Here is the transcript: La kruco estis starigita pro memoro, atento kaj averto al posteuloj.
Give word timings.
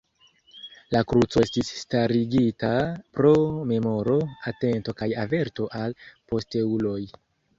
La 0.93 1.01
kruco 1.09 1.41
estis 1.47 1.67
starigita 1.81 2.71
pro 3.17 3.33
memoro, 3.73 4.17
atento 4.53 4.97
kaj 5.03 5.11
averto 5.27 5.71
al 5.83 5.97
posteuloj. 6.33 6.99